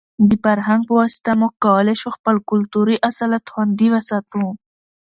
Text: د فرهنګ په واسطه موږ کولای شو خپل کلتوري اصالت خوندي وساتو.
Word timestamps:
د 0.29 0.31
فرهنګ 0.43 0.81
په 0.87 0.93
واسطه 0.99 1.31
موږ 1.39 1.53
کولای 1.65 1.95
شو 2.01 2.09
خپل 2.17 2.35
کلتوري 2.49 2.95
اصالت 3.09 3.43
خوندي 3.51 3.87
وساتو. 3.91 4.43